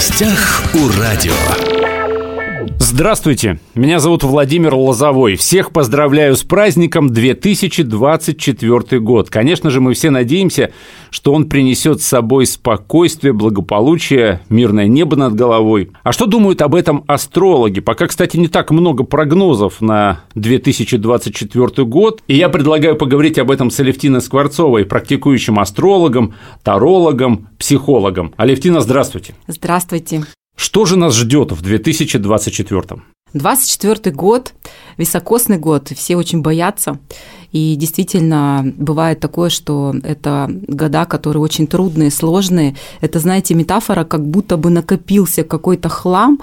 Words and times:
гостях 0.00 0.62
у 0.72 0.88
радио. 0.98 1.99
Здравствуйте, 2.92 3.60
меня 3.76 4.00
зовут 4.00 4.24
Владимир 4.24 4.74
Лозовой. 4.74 5.36
Всех 5.36 5.70
поздравляю 5.70 6.34
с 6.34 6.42
праздником 6.42 7.08
2024 7.08 9.00
год. 9.00 9.30
Конечно 9.30 9.70
же, 9.70 9.80
мы 9.80 9.94
все 9.94 10.10
надеемся, 10.10 10.72
что 11.10 11.32
он 11.32 11.48
принесет 11.48 12.02
с 12.02 12.06
собой 12.06 12.46
спокойствие, 12.46 13.32
благополучие, 13.32 14.40
мирное 14.48 14.88
небо 14.88 15.14
над 15.14 15.36
головой. 15.36 15.92
А 16.02 16.10
что 16.10 16.26
думают 16.26 16.62
об 16.62 16.74
этом 16.74 17.04
астрологи? 17.06 17.78
Пока, 17.78 18.08
кстати, 18.08 18.36
не 18.36 18.48
так 18.48 18.72
много 18.72 19.04
прогнозов 19.04 19.80
на 19.80 20.24
2024 20.34 21.86
год. 21.86 22.24
И 22.26 22.34
я 22.34 22.48
предлагаю 22.48 22.96
поговорить 22.96 23.38
об 23.38 23.52
этом 23.52 23.70
с 23.70 23.78
Алевтиной 23.78 24.20
Скворцовой, 24.20 24.84
практикующим 24.84 25.60
астрологом, 25.60 26.34
тарологом, 26.64 27.50
психологом. 27.56 28.34
Алевтина, 28.36 28.80
здравствуйте. 28.80 29.34
Здравствуйте. 29.46 30.24
Что 30.60 30.84
же 30.84 30.96
нас 30.96 31.14
ждет 31.16 31.52
в 31.52 31.62
2024? 31.62 33.02
24 33.32 34.14
год, 34.14 34.52
високосный 35.00 35.58
год, 35.58 35.88
все 35.96 36.16
очень 36.16 36.42
боятся. 36.42 36.98
И 37.52 37.74
действительно, 37.74 38.72
бывает 38.76 39.18
такое, 39.18 39.50
что 39.50 39.94
это 40.04 40.48
года, 40.68 41.04
которые 41.04 41.42
очень 41.42 41.66
трудные, 41.66 42.10
сложные. 42.10 42.76
Это, 43.00 43.18
знаете, 43.18 43.54
метафора, 43.54 44.04
как 44.04 44.24
будто 44.24 44.56
бы 44.56 44.70
накопился 44.70 45.42
какой-то 45.42 45.88
хлам, 45.88 46.38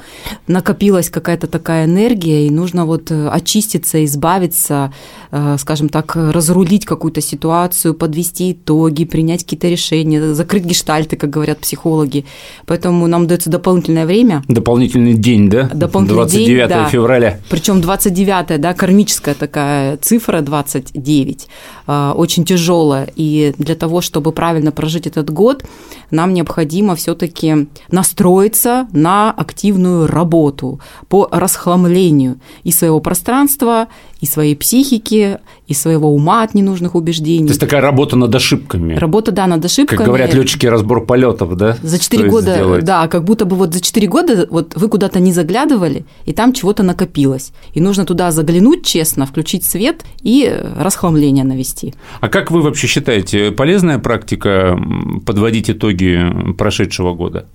накопилась 0.48 1.10
какая-то 1.10 1.48
такая 1.48 1.86
энергия, 1.86 2.46
и 2.46 2.50
нужно 2.50 2.86
вот 2.86 3.10
э, 3.12 3.30
очиститься, 3.30 4.04
избавиться, 4.04 4.92
э, 5.32 5.56
скажем 5.60 5.88
так, 5.88 6.16
разрулить 6.16 6.86
какую-то 6.86 7.22
ситуацию, 7.22 7.94
подвести 7.94 8.52
итоги, 8.52 9.06
принять 9.06 9.44
какие-то 9.44 9.70
решения, 9.70 10.34
закрыть 10.34 10.66
гештальты, 10.66 11.16
как 11.16 11.30
говорят 11.30 11.60
психологи. 11.60 12.26
Поэтому 12.66 13.08
нам 13.08 13.28
дается 13.28 13.50
дополнительное 13.50 14.06
время. 14.06 14.44
Дополнительный 14.50 15.14
день, 15.14 15.50
да? 15.50 15.70
Дополнительный 15.74 16.24
29 16.24 16.48
день, 16.48 16.68
да. 16.68 16.90
февраля. 16.90 17.40
Причем 17.50 17.80
29, 17.80 18.47
да, 18.58 18.74
кармическая 18.74 19.36
такая 19.36 19.98
цифра 19.98 20.42
20 20.42 20.92
9, 20.94 21.48
а, 21.88 22.14
очень 22.16 22.46
тяжелая. 22.46 23.10
И 23.16 23.54
для 23.58 23.76
того, 23.76 24.02
чтобы 24.02 24.32
правильно 24.32 24.72
прожить 24.72 25.08
этот 25.08 25.30
год, 25.30 25.66
нам 26.12 26.34
необходимо 26.34 26.96
все-таки 26.96 27.68
настроиться 27.92 28.88
на 28.94 29.32
активную 29.32 30.08
работу 30.08 30.80
по 31.10 31.28
расхламлению 31.32 32.40
и 32.64 32.72
своего 32.72 33.00
пространства, 33.00 33.88
и 34.20 34.26
своей 34.26 34.56
психики, 34.56 35.40
и 35.68 35.74
своего 35.74 36.14
ума 36.14 36.44
от 36.44 36.54
ненужных 36.54 36.96
убеждений. 36.96 37.48
То 37.48 37.52
есть 37.52 37.60
такая 37.60 37.82
работа 37.82 38.16
над 38.16 38.34
ошибками. 38.34 38.96
Работа, 38.96 39.32
да, 39.32 39.48
над 39.48 39.64
ошибками. 39.64 39.98
Как 39.98 40.08
говорят 40.08 40.34
летчики, 40.34 40.66
разбор 40.66 41.06
полетов, 41.06 41.56
да? 41.56 41.78
За 41.84 42.00
4 42.00 42.30
года, 42.30 42.54
сделать? 42.56 42.84
да, 42.84 43.08
как 43.08 43.24
будто 43.24 43.46
бы 43.46 43.56
вот 43.56 43.74
за 43.74 43.82
4 43.82 44.08
года 44.08 44.48
вот 44.50 44.76
вы 44.76 44.88
куда-то 44.88 45.20
не 45.20 45.34
заглядывали, 45.34 46.06
и 46.26 46.34
там 46.34 46.54
чего-то 46.54 46.84
накопилось. 46.84 47.52
И 47.74 47.82
нужно 47.82 48.06
туда 48.06 48.32
заглянуть 48.32 48.86
честно, 48.86 49.26
включить 49.26 49.66
свет 49.66 50.04
и 50.22 50.52
расхламление 50.78 51.44
навести. 51.44 51.94
А 52.22 52.30
как 52.30 52.52
вы 52.52 52.62
вообще 52.62 52.88
считаете, 52.88 53.52
полезная 53.52 54.00
практика 54.00 54.80
подводить 55.26 55.70
итоги 55.70 56.54
прошедшего 56.58 57.14
года? 57.14 57.46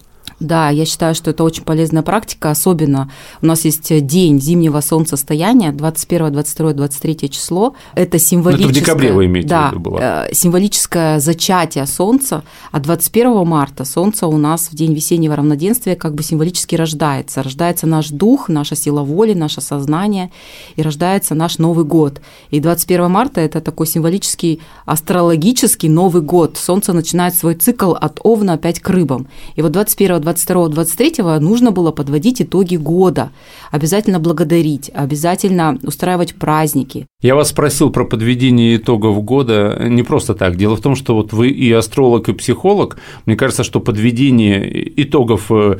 Да, 0.41 0.70
я 0.70 0.84
считаю, 0.84 1.14
что 1.14 1.30
это 1.30 1.44
очень 1.44 1.64
полезная 1.64 2.02
практика, 2.02 2.50
особенно 2.50 3.11
у 3.41 3.47
нас 3.47 3.64
есть 3.64 4.06
день 4.06 4.41
зимнего 4.41 4.80
солнцестояния, 4.80 5.72
21, 5.72 6.33
22, 6.33 6.72
23 6.72 7.30
число. 7.30 7.74
Это 7.94 8.19
символическое... 8.19 8.66
Ну, 8.66 8.70
это 8.70 8.80
в 8.80 8.83
декабре 8.83 9.12
вы 9.12 9.27
имеете 9.27 9.48
да, 9.48 9.69
в 9.69 9.72
виду 9.72 9.80
было. 9.80 9.98
Э, 10.00 10.34
символическое 10.34 11.20
зачатие 11.20 11.86
Солнца, 11.86 12.42
а 12.70 12.80
21 12.80 13.47
марта 13.47 13.84
Солнце 13.84 14.27
у 14.27 14.36
нас 14.36 14.69
в 14.70 14.74
день 14.74 14.94
весеннего 14.94 15.36
равноденствия 15.36 15.97
как 15.97 16.14
бы 16.14 16.22
символически 16.22 16.77
рождается. 16.77 17.42
Рождается 17.42 17.86
наш 17.86 18.08
дух, 18.08 18.48
наша 18.48 18.77
сила 18.77 19.02
воли, 19.02 19.34
наше 19.34 19.61
сознание, 19.61 20.30
и 20.77 20.83
рождается 20.83 21.35
наш 21.35 21.58
Новый 21.58 21.85
год. 21.85 22.20
И 22.51 22.61
21 22.61 23.11
марта– 23.11 23.40
это 23.42 23.61
такой 23.61 23.86
символический 23.86 24.61
астрологический 24.86 25.89
Новый 25.89 26.23
год. 26.23 26.56
Солнце 26.56 26.92
начинает 26.92 27.35
свой 27.35 27.55
цикл 27.55 27.92
от 27.92 28.20
Овна 28.23 28.55
опять 28.55 28.80
к 28.80 28.89
рыбам. 28.89 29.27
И 29.56 29.62
вот 29.62 29.73
21 29.73 30.20
22-23 30.22 31.38
нужно 31.40 31.70
было 31.70 31.92
подводить 31.92 32.40
итоги 32.40 32.77
года, 32.77 33.30
обязательно 33.70 34.18
благодарить, 34.18 34.90
обязательно 34.94 35.78
устраивать 35.83 36.34
праздники. 36.34 37.06
Я 37.20 37.36
вас 37.36 37.50
спросил 37.50 37.90
про 37.90 38.05
подведение 38.05 38.77
итогов 38.77 39.22
года 39.24 39.78
не 39.88 40.02
просто 40.02 40.34
так. 40.34 40.56
Дело 40.56 40.77
в 40.77 40.80
том, 40.80 40.96
что 40.96 41.14
вот 41.14 41.32
вы 41.32 41.50
и 41.50 41.70
астролог, 41.70 42.28
и 42.28 42.32
психолог. 42.32 42.98
Мне 43.27 43.36
кажется, 43.36 43.62
что 43.62 43.80
подведение 43.80 45.02
итогов 45.02 45.50
э, 45.50 45.78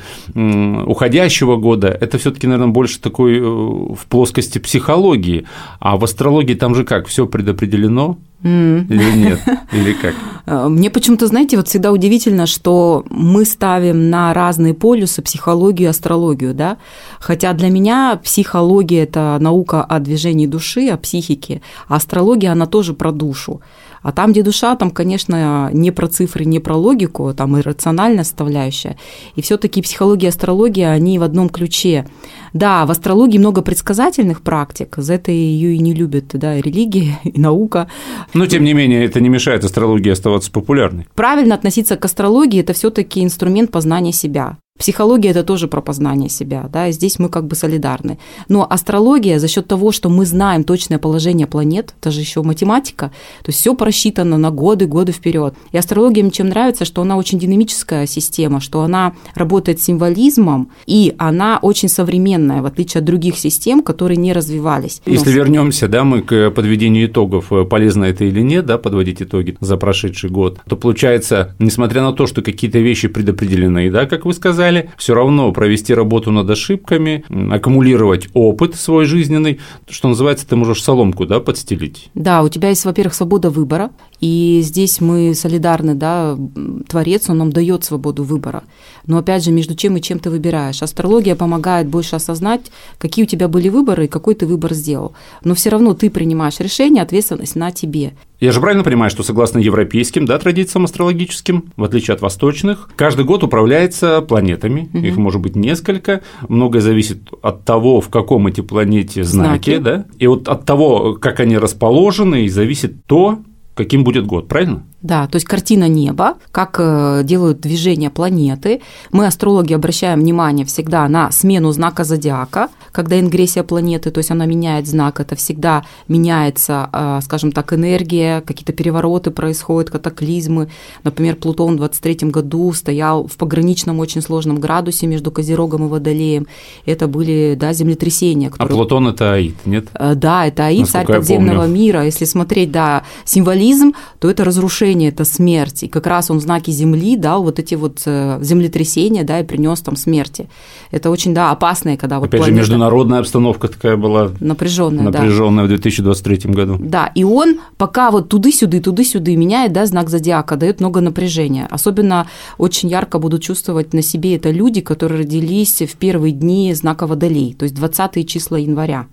уходящего 0.87 1.57
года– 1.57 1.89
это 2.01 2.19
все 2.19 2.31
таки 2.31 2.47
наверное, 2.47 2.73
больше 2.73 3.01
такой 3.01 3.39
э, 3.39 3.43
в 3.43 4.07
плоскости 4.09 4.59
психологии. 4.59 5.45
А 5.81 5.97
в 5.97 6.05
астрологии 6.05 6.55
там 6.55 6.75
же 6.75 6.85
как, 6.85 7.09
все 7.09 7.27
предопределено? 7.27 8.19
Mm. 8.43 8.87
Или 8.89 9.17
нет? 9.17 9.41
Или 9.73 9.93
как? 9.93 10.15
Э, 10.47 10.69
мне 10.69 10.91
почему-то, 10.91 11.27
знаете, 11.27 11.57
вот 11.57 11.69
всегда 11.69 11.93
удивительно, 11.93 12.47
что 12.47 13.05
мы 13.11 13.45
ставим 13.45 14.11
на 14.11 14.35
разные 14.35 14.75
полюсы 14.75 15.23
психологию 15.23 15.89
и 15.89 15.91
астрологию, 15.91 16.55
да? 16.55 16.79
Хотя 17.21 17.53
для 17.53 17.71
меня 17.71 18.21
психология– 18.23 19.03
это 19.05 19.39
наука 19.41 19.85
о 19.85 20.01
движении 20.01 20.47
души, 20.47 20.89
о 20.89 20.97
психике, 20.97 21.63
а 21.89 21.97
астрология, 21.97 22.53
она 22.53 22.67
тоже 22.67 22.95
про 22.95 23.13
душу. 23.13 23.61
А 24.03 24.13
там, 24.13 24.33
где 24.33 24.43
душа, 24.43 24.75
там, 24.77 24.91
конечно, 24.91 25.71
не 25.73 25.91
про 25.91 26.09
цифры, 26.09 26.45
не 26.45 26.59
про 26.59 26.77
логику, 26.77 27.33
там 27.35 27.57
и 27.57 27.61
рациональная 27.61 28.25
составляющая. 28.25 28.97
И 29.37 29.43
все 29.43 29.57
таки 29.57 29.83
психология 29.83 30.27
и 30.27 30.31
астрология, 30.31 30.91
они 30.91 31.19
в 31.19 31.23
одном 31.23 31.49
ключе. 31.49 32.07
Да, 32.53 32.85
в 32.85 32.91
астрологии 32.91 33.39
много 33.39 33.63
предсказательных 33.63 34.43
практик, 34.43 34.95
за 34.97 35.15
это 35.15 35.31
ее 35.31 35.75
и 35.75 35.79
не 35.79 35.95
любят, 35.95 36.27
да, 36.33 36.59
и 36.59 36.63
религия, 36.63 37.21
и 37.25 37.41
наука. 37.41 37.89
Но, 38.35 38.47
тем 38.47 38.65
не 38.65 38.75
менее, 38.75 39.05
это 39.05 39.21
не 39.21 39.29
мешает 39.29 39.65
астрологии 39.65 40.11
оставаться 40.11 40.51
популярной. 40.51 41.07
Правильно 41.15 41.55
относиться 41.55 41.97
к 41.97 42.05
астрологии– 42.05 42.61
это 42.63 42.73
все 42.73 42.91
таки 42.91 43.23
инструмент 43.23 43.71
познания 43.71 44.13
себя. 44.13 44.59
Психология– 44.83 45.29
это 45.31 45.45
тоже 45.45 45.69
про 45.69 45.81
познание 45.81 46.29
себя, 46.29 46.69
да, 46.69 46.91
здесь 46.91 47.21
мы 47.21 47.29
как 47.29 47.47
бы 47.47 47.55
солидарны. 47.55 48.19
Но 48.49 48.67
астрология 48.69 49.39
за 49.39 49.47
счет 49.47 49.69
того, 49.69 49.93
что 49.93 50.09
мы 50.09 50.27
знаем 50.27 50.65
точное 50.65 50.99
положение 50.99 51.47
планет, 51.47 51.95
это 52.01 52.11
же 52.11 52.19
еще 52.19 52.43
математика, 52.43 53.13
то 53.45 53.51
есть 53.51 53.61
все 53.61 53.77
просчитано 53.77 54.39
на 54.39 54.51
годы, 54.51 54.87
годы 54.87 55.13
вперед. 55.13 55.55
И 55.71 55.79
астрология 55.79 56.25
мне 56.25 56.33
чем 56.33 56.49
нравится, 56.49 56.85
что 56.85 57.03
она 57.03 57.17
очень 57.17 57.39
динамическая 57.39 58.07
система, 58.07 58.61
что 58.61 58.81
она 58.81 59.13
работает 59.37 59.81
символизмом, 59.81 60.73
и 60.85 61.15
она 61.17 61.61
очень 61.63 61.89
современная, 61.89 62.61
в 62.61 62.67
отличие 62.67 62.99
от 62.99 63.05
других 63.05 63.39
систем, 63.39 63.85
которые 63.85 64.17
не 64.17 64.33
развивались. 64.33 65.01
Если 65.07 65.31
ну, 65.31 65.37
вернемся, 65.37 65.87
да, 65.87 66.03
мы 66.03 66.23
к 66.23 66.51
подведению 66.51 67.07
итогов, 67.07 67.53
э, 67.53 67.65
полезно 67.65 68.07
это 68.07 68.25
или 68.25 68.41
нет, 68.41 68.67
да, 68.67 68.79
подводить 68.79 69.23
итоги 69.23 69.57
за 69.61 69.77
прошедший 69.77 70.29
год, 70.29 70.59
то 70.69 70.75
получается, 70.75 71.55
несмотря 71.61 72.03
на 72.03 72.13
то, 72.13 72.27
что 72.27 72.43
какие-то 72.43 72.81
вещи 72.81 73.07
предопределены, 73.07 73.93
да, 73.93 74.07
как 74.07 74.25
вы 74.25 74.35
сказали, 74.35 74.72
сказали, 74.73 74.91
все 74.97 75.15
равно 75.15 75.53
провести 75.53 75.95
работу 75.95 76.31
над 76.31 76.49
ошибками, 76.49 77.25
аккумулировать 77.53 78.29
опыт 78.35 78.75
свой 78.75 79.05
жизненный, 79.05 79.61
что 79.89 80.09
называется, 80.09 80.47
ты 80.47 80.57
можешь 80.57 80.83
соломку, 80.83 81.27
да, 81.27 81.41
подстелить. 81.41 82.11
Да, 82.15 82.43
у 82.43 82.49
тебя 82.49 82.71
есть, 82.71 82.85
во-первых, 82.85 83.15
свобода 83.15 83.51
выбора, 83.51 83.91
и 84.23 84.61
здесь 84.63 85.01
мы 85.01 85.35
солидарны, 85.35 85.97
да, 85.97 86.39
Творец, 86.87 87.29
он 87.29 87.39
нам 87.39 87.51
дает 87.51 87.83
свободу 87.83 88.23
выбора. 88.23 88.63
Но 89.05 89.19
опять 89.19 89.45
же, 89.45 89.51
между 89.51 89.75
чем 89.75 89.97
и 89.97 90.01
чем 90.01 90.21
ты 90.21 90.31
выбираешь. 90.31 90.81
Астрология 90.81 91.35
помогает 91.35 91.89
больше 91.89 92.15
осознать, 92.15 92.61
какие 92.99 93.25
у 93.25 93.29
тебя 93.29 93.49
были 93.49 93.69
выборы 93.69 94.05
и 94.05 94.09
какой 94.09 94.37
ты 94.37 94.47
выбор 94.47 94.75
сделал. 94.75 95.13
Но 95.43 95.57
все 95.57 95.71
равно 95.71 95.95
ты 95.95 96.09
принимаешь 96.09 96.61
решение, 96.61 97.03
ответственность 97.03 97.57
на 97.57 97.73
тебе. 97.73 98.13
Я 98.39 98.53
же 98.53 98.61
правильно 98.61 98.85
понимаю, 98.85 99.11
что 99.11 99.25
согласно 99.25 99.59
европейским 99.59 100.25
да, 100.25 100.39
традициям 100.39 100.85
астрологическим, 100.85 101.73
в 101.77 101.83
отличие 101.83 102.15
от 102.15 102.21
восточных, 102.21 102.91
каждый 102.95 103.25
год 103.25 103.43
управляется 103.43 104.21
планетами, 104.21 104.89
угу. 104.95 104.99
их 104.99 105.17
может 105.17 105.41
быть 105.41 105.57
несколько, 105.57 106.23
многое 106.49 106.81
зависит 106.81 107.23
от 107.43 107.65
того, 107.65 108.01
в 108.01 108.09
каком 108.09 108.47
эти 108.47 108.61
планете 108.61 109.25
знаки, 109.25 109.77
знаки. 109.77 109.83
Да? 109.83 110.05
и 110.19 110.29
вот 110.29 110.47
от 110.47 110.65
того, 110.65 111.15
как 111.15 111.41
они 111.41 111.59
расположены, 111.59 112.45
и 112.45 112.49
зависит 112.49 113.05
то, 113.07 113.41
каким 113.75 114.05
будет 114.05 114.27
год, 114.27 114.49
правильно? 114.49 114.87
Да, 115.03 115.27
то 115.27 115.37
есть 115.37 115.47
картина 115.47 115.89
неба, 115.89 116.35
как 116.53 116.77
э, 116.79 117.23
делают 117.25 117.61
движение 117.61 118.09
планеты. 118.09 118.83
Мы, 119.11 119.27
астрологи, 119.27 119.73
обращаем 119.73 120.21
внимание 120.21 120.65
всегда 120.65 121.09
на 121.09 121.33
смену 121.33 121.73
знака 121.73 122.05
зодиака, 122.05 122.69
когда 122.93 123.19
ингрессия 123.19 123.65
планеты, 123.65 124.13
то 124.13 124.19
есть 124.19 124.31
она 124.31 124.47
меняет 124.47 124.87
знак, 124.87 125.19
это 125.19 125.35
всегда 125.35 125.85
меняется, 126.07 126.89
э, 126.93 127.21
скажем 127.25 127.51
так, 127.51 127.73
энергия, 127.73 128.43
какие-то 128.43 128.73
перевороты 128.73 129.33
происходят, 129.33 129.91
катаклизмы. 129.91 130.69
Например, 131.03 131.35
Плутон 131.35 131.75
в 131.75 131.79
23 131.79 132.31
году 132.31 132.73
стоял 132.73 133.27
в 133.27 133.37
пограничном 133.37 133.99
очень 133.99 134.23
сложном 134.23 134.61
градусе 134.61 135.09
между 135.09 135.33
Козерогом 135.33 135.87
и 135.87 135.89
Водолеем. 135.89 136.47
Это 136.87 137.09
были 137.09 137.57
да, 137.59 137.73
землетрясения. 137.73 138.49
А 138.49 138.51
которые... 138.53 138.75
А 138.75 138.77
Плутон– 138.77 139.09
это 139.09 139.33
Аид, 139.33 139.57
нет? 139.65 139.87
Э, 139.95 140.15
да, 140.15 140.47
это 140.47 140.67
Аид, 140.67 140.83
Насколько 140.83 141.07
царь 141.07 141.17
подземного 141.17 141.67
мира. 141.67 142.05
Если 142.05 142.25
смотреть, 142.25 142.71
да, 142.71 143.03
символизм, 143.25 143.95
то 144.21 144.31
это 144.31 144.45
разрушение 144.45 144.92
напряжение– 144.93 145.09
это 145.11 145.25
смерть. 145.25 145.83
И 145.83 145.89
как 145.89 146.07
раз 146.07 146.31
он 146.31 146.39
в 146.39 146.43
знаке 146.43 146.73
Земли 146.73 147.17
дал 147.17 147.43
вот 147.43 147.59
эти 147.59 147.75
вот 147.75 148.03
э, 148.07 148.39
землетрясения, 148.43 149.25
да, 149.25 149.41
и 149.41 149.45
принес 149.45 149.81
там 149.81 149.97
смерти. 149.97 150.49
Это 150.91 151.11
очень, 151.11 151.35
да, 151.35 151.51
опасное, 151.51 151.97
когда 151.97 152.19
вот 152.19 152.29
Опять 152.29 152.41
планета... 152.41 152.57
же, 152.57 152.61
международная 152.61 153.21
обстановка 153.21 153.69
такая 153.69 153.97
была 153.97 154.31
напряженная, 154.41 155.05
напряженная 155.05 155.65
да. 155.65 155.75
в 155.75 155.81
2023 155.81 156.53
году. 156.53 156.77
Да, 156.81 157.11
и 157.15 157.25
он 157.25 157.61
пока 157.77 158.11
вот 158.11 158.29
туды-сюды, 158.29 158.81
туды-сюды 158.81 159.37
меняет, 159.37 159.73
да, 159.73 159.87
знак 159.87 160.11
зодиака, 160.11 160.57
дает 160.57 160.81
много 160.81 161.01
напряжения. 161.01 161.67
Особенно 161.71 162.27
очень 162.59 162.89
ярко 162.89 163.19
будут 163.19 163.43
чувствовать 163.43 163.95
на 163.95 164.03
себе 164.03 164.37
это 164.37 164.51
люди, 164.51 164.81
которые 164.81 165.21
родились 165.21 165.83
в 165.83 165.97
первые 165.97 166.33
дни 166.33 166.75
знака 166.75 167.07
Водолей, 167.07 167.55
то 167.55 167.65
есть 167.65 167.75
20 167.75 168.29
числа 168.29 168.59
января. 168.59 169.07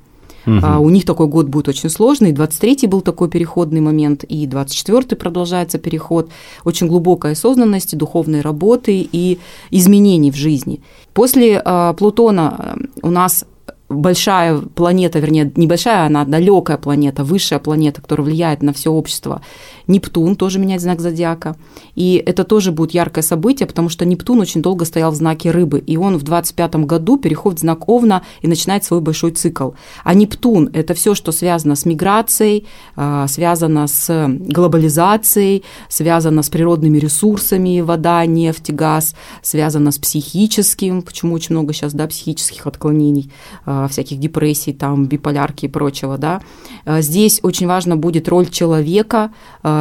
Угу. 0.57 0.83
У 0.83 0.89
них 0.89 1.05
такой 1.05 1.27
год 1.27 1.47
будет 1.47 1.67
очень 1.67 1.89
сложный. 1.89 2.31
23-й 2.31 2.87
был 2.87 3.01
такой 3.01 3.29
переходный 3.29 3.81
момент, 3.81 4.23
и 4.23 4.47
24-й 4.47 5.15
продолжается 5.15 5.77
переход. 5.77 6.29
Очень 6.65 6.87
глубокой 6.87 7.31
осознанности, 7.31 7.95
духовной 7.95 8.41
работы 8.41 9.07
и 9.11 9.39
изменений 9.71 10.31
в 10.31 10.35
жизни. 10.35 10.81
После 11.13 11.61
а, 11.63 11.93
Плутона 11.93 12.75
э, 12.77 13.07
у 13.07 13.11
нас 13.11 13.45
большая 13.89 14.59
планета, 14.59 15.19
вернее, 15.19 15.51
небольшая, 15.55 16.05
она 16.05 16.23
далекая 16.23 16.77
планета, 16.77 17.23
высшая 17.23 17.59
планета, 17.59 18.01
которая 18.01 18.25
влияет 18.25 18.61
на 18.61 18.71
все 18.71 18.91
общество. 18.91 19.41
Нептун 19.89 20.35
тоже 20.35 20.59
меняет 20.59 20.81
знак 20.81 21.01
зодиака. 21.01 21.55
И 21.95 22.23
это 22.23 22.43
тоже 22.43 22.71
будет 22.71 22.91
яркое 22.93 23.23
событие, 23.23 23.67
потому 23.67 23.89
что 23.89 24.05
Нептун 24.05 24.39
очень 24.39 24.61
долго 24.61 24.85
стоял 24.85 25.11
в 25.11 25.15
знаке 25.15 25.51
рыбы, 25.51 25.79
и 25.79 25.97
он 25.97 26.17
в 26.17 26.23
25 26.23 26.75
году 26.85 27.17
переходит 27.17 27.59
в 27.59 27.61
знак 27.61 27.89
Овна 27.89 28.23
и 28.41 28.47
начинает 28.47 28.83
свой 28.83 29.01
большой 29.01 29.31
цикл. 29.31 29.71
А 30.03 30.13
Нептун– 30.13 30.69
это 30.73 30.93
все, 30.93 31.15
что 31.15 31.31
связано 31.31 31.75
с 31.75 31.85
миграцией, 31.85 32.67
а, 32.95 33.27
связано 33.27 33.87
с 33.87 34.27
глобализацией, 34.27 35.63
связано 35.89 36.43
с 36.43 36.49
природными 36.49 36.99
ресурсами, 36.99 37.81
вода, 37.81 38.23
нефть, 38.25 38.71
газ, 38.71 39.15
связано 39.41 39.91
с 39.91 39.97
психическим, 39.97 41.01
почему 41.01 41.33
очень 41.33 41.55
много 41.55 41.73
сейчас 41.73 41.93
да, 41.93 42.05
психических 42.05 42.67
отклонений, 42.67 43.31
а, 43.65 43.87
всяких 43.87 44.19
депрессий, 44.19 44.73
там, 44.73 45.07
биполярки 45.07 45.65
и 45.65 45.69
прочего. 45.69 46.19
Да. 46.19 46.41
А, 46.85 47.01
здесь 47.01 47.39
очень 47.41 47.65
важно 47.65 47.97
будет 47.97 48.29
роль 48.29 48.47
человека, 48.49 49.31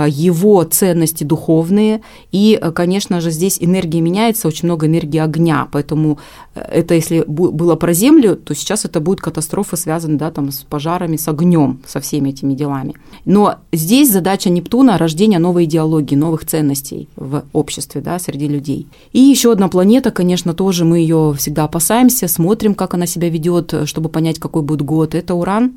его 0.06 0.62
ценности 0.64 1.24
духовные. 1.24 2.02
И, 2.32 2.60
конечно 2.74 3.20
же, 3.20 3.30
здесь 3.30 3.58
энергия 3.60 4.00
меняется, 4.00 4.48
очень 4.48 4.66
много 4.66 4.86
энергии 4.86 5.18
огня. 5.18 5.68
Поэтому 5.72 6.18
э, 6.54 6.60
это 6.60 6.94
если 6.94 7.24
было 7.26 7.76
про 7.76 7.92
Землю, 7.92 8.36
то 8.36 8.54
сейчас 8.54 8.84
это 8.84 9.00
будет 9.00 9.20
катастрофа, 9.20 9.76
связанная 9.76 10.18
да, 10.18 10.30
там, 10.30 10.50
с 10.50 10.58
пожарами, 10.58 11.16
с 11.16 11.28
огнем, 11.28 11.80
со 11.86 12.00
всеми 12.00 12.30
этими 12.30 12.54
делами. 12.54 12.94
Но 13.24 13.56
здесь 13.72 14.12
задача 14.12 14.50
Нептуна– 14.50 14.98
рождение 14.98 15.38
новой 15.38 15.64
идеологии, 15.64 16.14
новых 16.14 16.44
ценностей 16.44 17.08
в 17.16 17.44
обществе, 17.52 18.00
да, 18.00 18.18
среди 18.18 18.48
людей. 18.48 18.86
И 19.12 19.20
еще 19.20 19.52
одна 19.52 19.68
планета, 19.68 20.10
конечно, 20.10 20.54
тоже 20.54 20.84
мы 20.84 20.98
ее 20.98 21.34
всегда 21.36 21.64
опасаемся, 21.64 22.28
смотрим, 22.28 22.74
как 22.74 22.94
она 22.94 23.06
себя 23.06 23.28
ведет, 23.28 23.74
чтобы 23.84 24.08
понять, 24.08 24.38
какой 24.38 24.62
будет 24.62 24.82
год. 24.82 25.14
Это 25.14 25.34
Уран, 25.34 25.72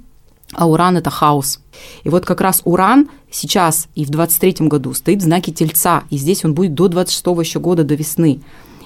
а 0.53 0.67
Уран– 0.67 0.97
это 0.97 1.09
хаос. 1.09 1.59
И 2.03 2.09
вот 2.09 2.25
как 2.25 2.41
раз 2.41 2.61
Уран 2.65 3.09
сейчас 3.29 3.87
и 3.95 4.05
в 4.05 4.09
23 4.09 4.67
году 4.67 4.93
стоит 4.93 5.19
в 5.19 5.23
знаке 5.23 5.51
Тельца, 5.51 6.03
и 6.09 6.17
здесь 6.17 6.43
он 6.45 6.53
будет 6.53 6.73
до 6.73 6.87
26 6.87 7.25
еще 7.39 7.59
года, 7.59 7.83
до 7.83 7.95
весны. 7.95 8.41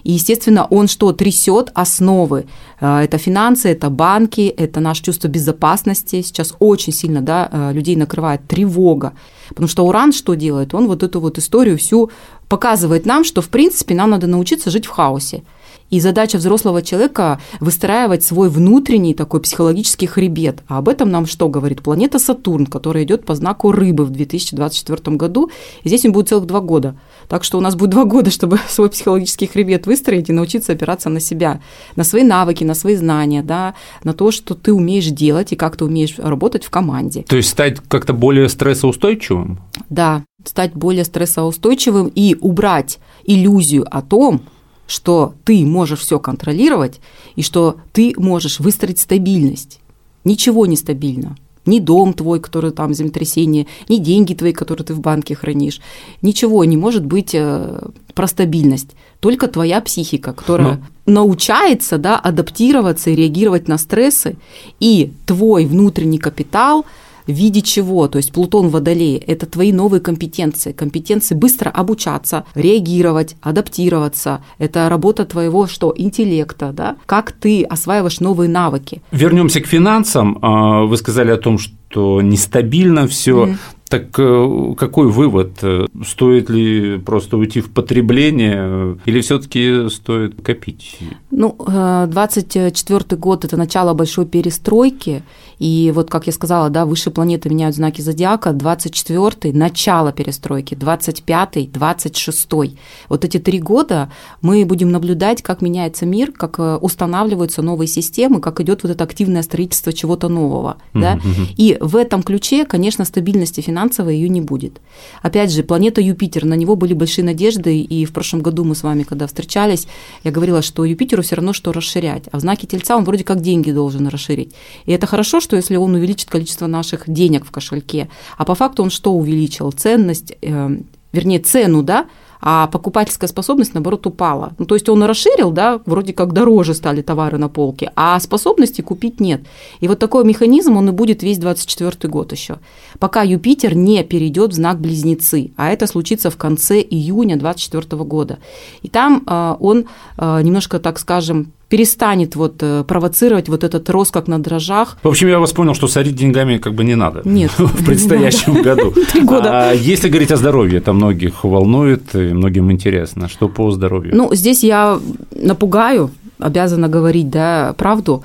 И, 0.06 0.12
естественно, 0.12 0.68
он 0.70 0.88
что? 0.88 1.12
Трясет 1.14 1.72
основы. 1.74 2.46
А, 2.80 3.04
это 3.04 3.18
финансы, 3.18 3.70
это 3.70 3.90
банки, 3.90 4.54
это 4.56 4.80
наше 4.80 5.02
чувство 5.02 5.28
безопасности. 5.28 6.22
Сейчас 6.22 6.54
очень 6.60 6.94
сильно 6.94 7.22
да, 7.22 7.50
а, 7.52 7.72
людей 7.72 7.96
накрывает 7.96 8.48
тревога. 8.48 9.14
Потому 9.50 9.68
что 9.68 9.84
Уран 9.84 10.14
что 10.14 10.36
делает? 10.36 10.76
Он 10.76 10.88
вот 10.88 11.02
эту 11.02 11.20
вот 11.20 11.40
историю 11.40 11.80
всю 11.80 12.12
показывает 12.48 13.08
нам, 13.08 13.24
что, 13.24 13.42
в 13.42 13.50
принципе, 13.50 13.96
нам 13.96 14.12
надо 14.12 14.28
научиться 14.28 14.70
жить 14.70 14.86
в 14.86 14.92
хаосе. 14.92 15.44
И 15.90 16.00
задача 16.00 16.38
взрослого 16.38 16.82
человека 16.82 17.40
выстраивать 17.60 18.24
свой 18.24 18.50
внутренний 18.50 19.14
такой 19.14 19.40
психологический 19.40 20.08
хребет. 20.08 20.64
А 20.68 20.80
об 20.80 20.90
этом 20.90 21.12
нам 21.12 21.26
что 21.26 21.48
говорит 21.48 21.82
планета 21.82 22.18
Сатурн, 22.18 22.66
которая 22.66 23.04
идет 23.04 23.26
по 23.26 23.36
знаку 23.36 23.72
рыбы 23.72 24.06
в 24.06 24.10
2024 24.10 25.16
году. 25.16 25.52
И 25.84 25.88
здесь 25.88 26.04
им 26.06 26.12
будет 26.12 26.30
целых 26.30 26.48
два 26.48 26.60
года. 26.60 26.96
Так 27.28 27.44
что 27.44 27.58
у 27.58 27.62
нас 27.62 27.76
будет 27.76 27.92
два 27.92 28.06
года, 28.06 28.32
чтобы 28.32 28.60
свой 28.68 28.90
психологический 28.90 29.48
хребет 29.48 29.86
выстроить 29.86 30.30
и 30.30 30.34
научиться 30.34 30.74
опираться 30.74 31.10
на 31.10 31.20
себя, 31.20 31.62
на 31.96 32.04
свои 32.04 32.24
навыки, 32.24 32.64
на 32.64 32.74
свои 32.74 32.96
знания, 32.96 33.44
да, 33.44 33.76
на 34.04 34.14
то, 34.14 34.32
что 34.32 34.56
ты 34.56 34.74
умеешь 34.74 35.08
делать 35.08 35.52
и 35.52 35.56
как 35.56 35.78
ты 35.78 35.86
умеешь 35.86 36.16
работать 36.18 36.64
в 36.66 36.70
команде. 36.70 37.24
То 37.24 37.36
есть 37.36 37.50
стать 37.50 37.80
как-то 37.88 38.14
более 38.14 38.50
стрессоустойчивым? 38.50 39.60
Да, 39.90 40.24
стать 40.44 40.74
более 40.74 41.06
стрессоустойчивым 41.06 42.12
и 42.14 42.36
убрать 42.40 43.00
иллюзию 43.24 43.86
о 43.90 44.02
том, 44.02 44.42
что 44.88 45.34
ты 45.44 45.66
можешь 45.66 46.00
все 46.00 46.20
контролировать 46.20 47.00
и 47.36 47.42
что 47.42 47.78
ты 47.92 48.14
можешь 48.18 48.60
выстроить 48.60 49.00
стабильность. 49.00 49.80
Ничего 50.24 50.66
не 50.66 50.76
стабильно. 50.76 51.36
Ни 51.66 51.80
дом 51.80 52.14
твой, 52.14 52.40
который 52.40 52.72
там 52.72 52.94
землетрясение, 52.94 53.66
ни 53.90 53.98
деньги 53.98 54.36
твои, 54.36 54.54
которые 54.54 54.86
ты 54.86 54.94
в 54.94 55.00
банке 55.00 55.34
хранишь. 55.34 55.82
Ничего 56.22 56.64
не 56.64 56.78
может 56.78 57.04
быть 57.04 57.34
э, 57.34 57.82
про 58.14 58.28
стабильность. 58.28 58.90
Только 59.20 59.48
твоя 59.48 59.82
психика, 59.82 60.34
которая 60.34 60.80
Но... 61.08 61.14
научается 61.14 61.98
да, 61.98 62.20
адаптироваться 62.20 63.10
и 63.10 63.16
реагировать 63.16 63.68
на 63.68 63.80
стрессы. 63.80 64.38
И 64.80 65.12
твой 65.26 65.66
внутренний 65.66 66.20
капитал– 66.20 66.86
в 67.28 67.32
виде 67.32 67.62
чего? 67.62 68.08
То 68.08 68.18
есть 68.18 68.32
Плутон 68.32 68.68
в 68.68 68.72
Водолее– 68.72 69.18
это 69.28 69.46
твои 69.46 69.72
новые 69.72 70.02
компетенции. 70.02 70.72
Компетенции 70.72 71.36
быстро 71.36 71.70
обучаться, 71.70 72.46
реагировать, 72.56 73.36
адаптироваться. 73.42 74.44
Это 74.58 74.90
работа 74.90 75.26
твоего 75.26 75.68
что? 75.68 75.94
Интеллекта, 75.96 76.72
да? 76.72 76.98
Как 77.06 77.32
ты 77.32 77.64
осваиваешь 77.64 78.20
новые 78.20 78.50
навыки. 78.50 79.02
Вернемся 79.12 79.62
к 79.62 79.66
финансам. 79.66 80.38
А, 80.42 80.84
вы 80.84 80.98
сказали 80.98 81.32
о 81.32 81.38
том, 81.38 81.58
что 81.58 81.74
нестабильно 81.96 83.08
все. 83.08 83.46
Mm. 83.46 83.56
Так 83.88 84.18
э, 84.18 84.74
какой 84.78 85.08
вывод? 85.10 85.64
Стоит 86.06 86.50
ли 86.50 86.98
просто 86.98 87.38
уйти 87.38 87.62
в 87.62 87.72
потребление 87.72 88.98
или 89.06 89.22
все-таки 89.22 89.90
стоит 89.90 90.42
копить? 90.42 90.98
Ну, 91.30 91.56
24 91.58 93.00
э, 93.10 93.16
год– 93.16 93.46
это 93.46 93.58
начало 93.58 93.94
большой 93.94 94.26
перестройки, 94.26 95.22
и 95.60 95.92
вот, 95.96 96.10
как 96.10 96.28
я 96.28 96.34
сказала, 96.34 96.70
да, 96.70 96.86
высшие 96.86 97.14
планеты 97.14 97.50
меняют 97.50 97.76
знаки 97.76 98.02
зодиака, 98.02 98.50
24-й– 98.50 99.52
начало 99.54 100.12
перестройки, 100.12 100.74
25-й, 100.74 101.68
26-й. 101.68 102.78
Вот 103.10 103.24
эти 103.26 103.38
три 103.38 103.60
года 103.60 104.12
мы 104.42 104.66
будем 104.66 104.92
наблюдать, 104.92 105.42
как 105.42 105.62
меняется 105.62 106.06
мир, 106.06 106.32
как 106.32 106.60
э, 106.60 106.76
устанавливаются 106.78 107.62
новые 107.62 107.88
системы, 107.88 108.42
как 108.42 108.60
идет 108.62 108.84
вот 108.84 108.92
это 108.92 109.04
активное 109.04 109.44
строительство 109.44 109.94
чего-то 109.94 110.28
нового. 110.28 110.78
Mm-hmm. 110.94 111.02
Да? 111.02 111.20
И 111.58 111.78
в 111.88 111.96
этом 111.96 112.24
ключе, 112.24 112.66
конечно, 112.66 113.06
стабильности 113.06 113.62
финансовой 113.62 114.16
ее 114.16 114.30
не 114.30 114.42
будет. 114.42 114.82
Опять 115.22 115.52
же, 115.52 115.64
планета 115.64 116.02
Юпитер, 116.02 116.46
на 116.46 116.56
него 116.56 116.76
были 116.76 116.94
большие 116.94 117.26
надежды, 117.26 117.80
и 117.80 118.06
в 118.06 118.14
прошлом 118.14 118.42
году 118.42 118.64
мы 118.64 118.76
с 118.76 118.84
вами, 118.84 119.04
когда 119.04 119.28
встречались, 119.28 119.88
я 120.24 120.32
говорила, 120.32 120.62
что 120.62 120.86
Юпитеру 120.86 121.22
все 121.24 121.36
равно 121.36 121.54
что 121.54 121.72
расширять, 121.72 122.24
а 122.32 122.38
в 122.38 122.42
знаке 122.42 122.68
Тельца 122.68 122.98
он 122.98 123.04
вроде 123.04 123.24
как 123.24 123.42
деньги 123.42 123.72
должен 123.72 124.08
расширить. 124.08 124.54
И 124.86 124.92
это 124.92 125.08
хорошо, 125.08 125.40
что 125.40 125.56
если 125.56 125.76
он 125.76 125.94
увеличит 125.96 126.30
количество 126.30 126.68
наших 126.68 127.04
денег 127.08 127.46
в 127.46 127.52
кошельке, 127.52 128.10
а 128.38 128.46
по 128.46 128.56
факту 128.56 128.84
он 128.84 128.90
что 128.90 129.14
увеличил? 129.14 129.72
Ценность, 129.72 130.34
э, 130.42 130.78
вернее, 131.12 131.40
цену, 131.40 131.84
да, 131.84 132.08
а 132.48 132.68
покупательская 132.68 133.28
способность, 133.28 133.74
наоборот, 133.74 134.06
упала. 134.06 134.54
Ну, 134.60 134.66
то 134.66 134.76
есть 134.76 134.88
он 134.88 135.04
расширил, 135.04 135.52
да, 135.52 135.82
вроде 135.88 136.14
как 136.14 136.32
дороже 136.32 136.76
стали 136.76 137.02
товары 137.02 137.40
на 137.40 137.50
полке, 137.50 137.92
а 137.96 138.20
способности 138.20 138.82
купить 138.82 139.20
нет. 139.20 139.42
И 139.80 139.88
вот 139.88 139.98
такой 139.98 140.24
механизм, 140.24 140.78
он 140.78 140.90
и 140.90 140.92
будет 140.92 141.24
весь 141.24 141.40
24 141.40 142.08
год 142.08 142.32
еще, 142.32 142.60
пока 143.00 143.24
Юпитер 143.24 143.76
не 143.76 144.04
перейдет 144.04 144.52
в 144.52 144.56
знак 144.56 144.80
Близнецы, 144.80 145.54
а 145.58 145.72
это 145.72 145.88
случится 145.88 146.30
в 146.30 146.38
конце 146.38 146.82
июня 146.82 147.36
24 147.36 148.04
года. 148.04 148.38
И 148.84 148.90
там 148.90 149.24
э, 149.26 149.56
он 149.60 149.86
э, 150.18 150.42
немножко, 150.44 150.80
так 150.80 151.00
скажем, 151.00 151.52
перестанет 151.70 152.36
вот 152.36 152.56
э, 152.62 152.84
провоцировать 152.84 153.50
вот 153.50 153.64
этот 153.64 153.90
рост 153.90 154.14
как 154.14 154.28
на 154.28 154.40
дрожжах. 154.40 154.98
В 155.04 155.08
общем, 155.08 155.28
я 155.28 155.40
вас 155.40 155.52
понял, 155.52 155.74
что 155.74 155.88
сорить 155.88 156.16
деньгами 156.16 156.58
как 156.58 156.74
бы 156.74 156.84
не 156.84 156.96
надо. 156.96 157.22
Нет. 157.26 157.52
В 157.58 157.86
предстоящем 157.86 158.62
году. 158.64 158.94
Три 159.12 159.22
года. 159.22 159.70
А 159.70 159.72
если 159.74 160.10
говорить 160.10 160.32
о 160.32 160.38
здоровье, 160.38 160.78
это 160.78 160.94
многих 160.94 161.44
волнует, 161.44 162.16
и 162.16 162.34
многим 162.34 162.72
интересно. 162.72 163.28
Что 163.28 163.50
по 163.50 163.72
здоровью? 163.72 164.16
Ну, 164.16 164.34
здесь 164.34 164.64
я 164.64 165.00
напугаю, 165.32 166.12
обязана 166.40 166.88
говорить, 166.88 167.30
да, 167.30 167.74
правду 167.78 168.24